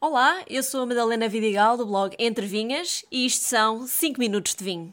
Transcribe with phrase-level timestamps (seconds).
[0.00, 4.54] Olá, eu sou a Madalena Vidigal do blog Entre Vinhas e isto são 5 minutos
[4.54, 4.90] de vinho.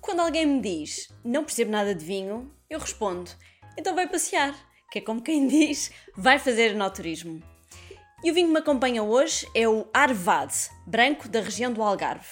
[0.00, 3.30] Quando alguém me diz não percebo nada de vinho, eu respondo
[3.76, 4.58] então vai passear,
[4.90, 7.57] que é como quem diz vai fazer enoturismo.
[8.22, 10.52] E o vinho que me acompanha hoje é o Arvad,
[10.84, 12.26] branco da região do Algarve.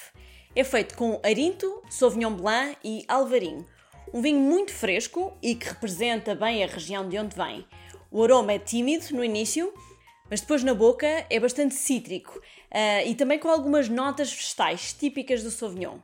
[0.55, 3.65] É feito com Arinto, Sauvignon Blanc e Alvarinho.
[4.13, 7.65] Um vinho muito fresco e que representa bem a região de onde vem.
[8.11, 9.73] O aroma é tímido no início,
[10.29, 15.45] mas depois na boca é bastante cítrico uh, e também com algumas notas vegetais típicas
[15.45, 15.99] do Sauvignon.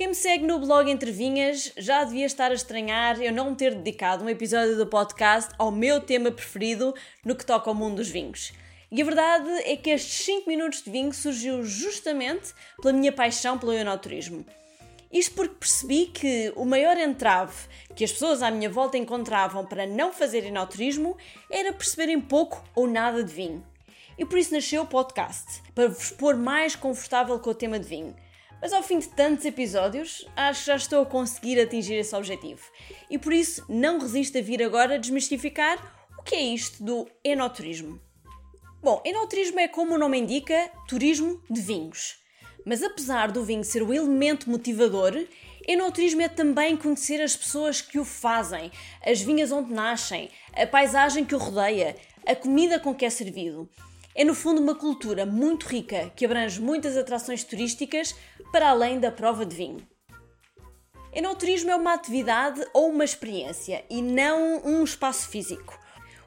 [0.00, 3.74] Quem me segue no blog Entre Vinhas já devia estar a estranhar eu não ter
[3.74, 8.08] dedicado um episódio do podcast ao meu tema preferido no que toca ao mundo dos
[8.08, 8.54] vinhos.
[8.90, 13.58] E a verdade é que estes 5 minutos de vinho surgiu justamente pela minha paixão
[13.58, 14.42] pelo enoturismo.
[15.12, 19.86] Isto porque percebi que o maior entrave que as pessoas à minha volta encontravam para
[19.86, 21.14] não fazer enoturismo
[21.50, 23.62] era perceberem pouco ou nada de vinho.
[24.16, 27.86] E por isso nasceu o podcast, para vos pôr mais confortável com o tema de
[27.86, 28.16] vinho.
[28.60, 32.62] Mas ao fim de tantos episódios, acho que já estou a conseguir atingir esse objetivo.
[33.08, 35.78] E por isso não resisto a vir agora desmistificar
[36.18, 37.98] o que é isto do enoturismo.
[38.82, 42.18] Bom, enoturismo é como o nome indica, turismo de vinhos.
[42.64, 45.26] Mas apesar do vinho ser o elemento motivador,
[45.66, 48.70] enoturismo é também conhecer as pessoas que o fazem,
[49.04, 53.68] as vinhas onde nascem, a paisagem que o rodeia, a comida com que é servido.
[54.14, 58.14] É no fundo uma cultura muito rica que abrange muitas atrações turísticas
[58.50, 59.86] para além da prova de vinho.
[61.12, 65.78] Enoturismo é uma atividade ou uma experiência e não um espaço físico.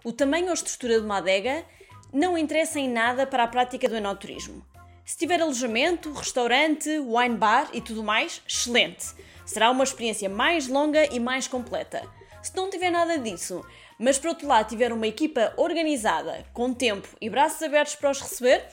[0.03, 1.65] O tamanho ou estrutura de uma adega
[2.11, 4.65] não interessa em nada para a prática do enoturismo.
[5.05, 9.07] Se tiver alojamento, restaurante, wine bar e tudo mais, excelente!
[9.45, 12.01] Será uma experiência mais longa e mais completa.
[12.41, 13.65] Se não tiver nada disso,
[13.99, 18.21] mas por outro lado tiver uma equipa organizada, com tempo e braços abertos para os
[18.21, 18.65] receber,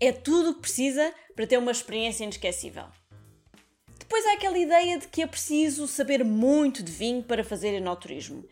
[0.00, 2.84] é tudo o que precisa para ter uma experiência inesquecível.
[3.98, 8.44] Depois há aquela ideia de que é preciso saber muito de vinho para fazer enoturismo.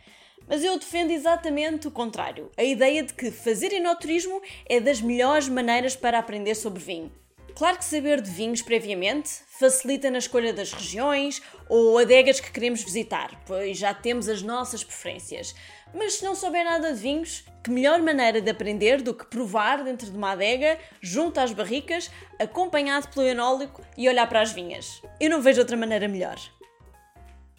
[0.47, 2.51] Mas eu defendo exatamente o contrário.
[2.57, 7.13] A ideia de que fazer enoturismo é das melhores maneiras para aprender sobre vinho.
[7.55, 12.83] Claro que saber de vinhos previamente facilita na escolha das regiões ou adegas que queremos
[12.83, 15.55] visitar, pois já temos as nossas preferências.
[15.95, 19.85] Mas se não souber nada de vinhos, que melhor maneira de aprender do que provar
[19.85, 22.11] dentro de uma adega, junto às barricas,
[22.41, 25.01] acompanhado pelo enólico e olhar para as vinhas?
[25.21, 26.37] Eu não vejo outra maneira melhor.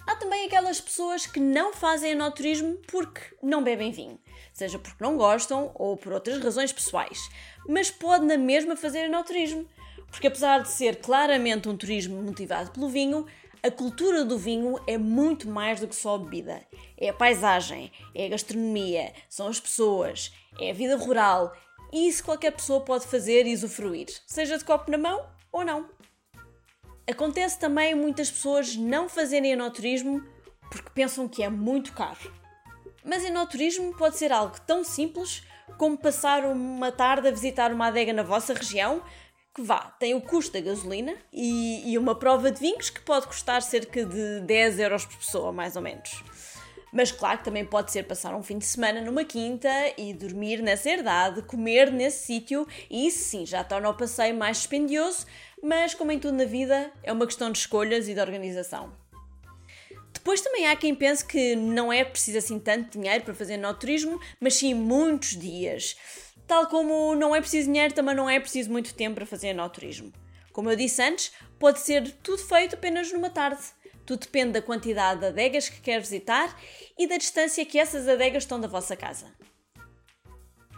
[0.07, 4.19] Há também aquelas pessoas que não fazem enoturismo porque não bebem vinho,
[4.53, 7.29] seja porque não gostam ou por outras razões pessoais,
[7.67, 9.67] mas pode na mesma fazer enoturismo,
[10.11, 13.25] porque apesar de ser claramente um turismo motivado pelo vinho,
[13.63, 16.61] a cultura do vinho é muito mais do que só a bebida.
[16.95, 21.51] É a paisagem, é a gastronomia, são as pessoas, é a vida rural.
[21.91, 25.89] E isso qualquer pessoa pode fazer e usufruir, seja de copo na mão ou não.
[27.09, 30.23] Acontece também muitas pessoas não fazerem enoturismo
[30.71, 32.33] porque pensam que é muito caro.
[33.03, 35.43] Mas enoturismo pode ser algo tão simples
[35.77, 39.03] como passar uma tarde a visitar uma adega na vossa região,
[39.53, 43.27] que vá, tem o custo da gasolina e, e, uma prova de vinhos que pode
[43.27, 46.23] custar cerca de 10 euros por pessoa, mais ou menos.
[46.95, 50.61] Mas claro que também pode ser passar um fim de semana numa quinta e dormir
[50.61, 55.25] nessa herdade, comer nesse sítio, e isso sim já torna o passeio mais dispendioso,
[55.61, 58.93] mas como em tudo na vida, é uma questão de escolhas e de organização.
[60.13, 63.73] Depois também há quem pense que não é preciso assim tanto dinheiro para fazer no
[63.73, 65.97] turismo, mas sim muitos dias.
[66.47, 70.13] Tal como não é preciso dinheiro, também não é preciso muito tempo para fazer enoturismo.
[70.53, 73.61] Como eu disse antes, pode ser tudo feito apenas numa tarde.
[74.05, 76.55] Tudo depende da quantidade de adegas que quer visitar
[76.97, 79.33] e da distância que essas adegas estão da vossa casa.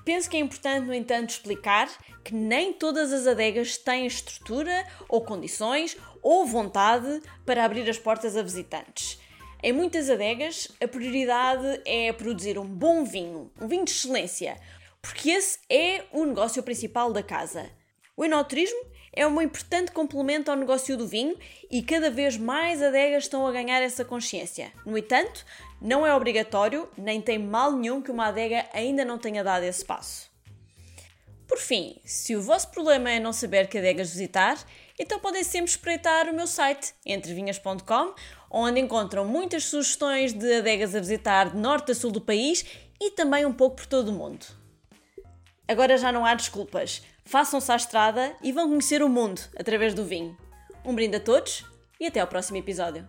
[0.05, 1.89] Penso que é importante, no entanto, explicar
[2.23, 8.37] que nem todas as adegas têm estrutura ou condições ou vontade para abrir as portas
[8.37, 9.19] a visitantes.
[9.61, 14.57] Em muitas adegas, a prioridade é produzir um bom vinho, um vinho de excelência,
[15.01, 17.69] porque esse é o negócio principal da casa.
[18.15, 18.79] O enoturismo
[19.17, 21.35] é um importante complemento ao negócio do vinho
[21.71, 24.71] e cada vez mais adegas estão a ganhar essa consciência.
[24.85, 25.43] No entanto,
[25.81, 29.83] não é obrigatório, nem tem mal nenhum que uma adega ainda não tenha dado esse
[29.83, 30.29] passo.
[31.47, 34.63] Por fim, se o vosso problema é não saber que adegas visitar,
[34.99, 38.13] então podem sempre espreitar o meu site, entrevinhas.com,
[38.51, 42.63] onde encontram muitas sugestões de adegas a visitar de norte a sul do país
[43.01, 44.45] e também um pouco por todo o mundo.
[45.67, 47.01] Agora já não há desculpas.
[47.27, 50.35] Façam-se à estrada e vão conhecer o mundo através do vinho.
[50.83, 51.65] Um brinde a todos
[51.99, 53.07] e até ao próximo episódio.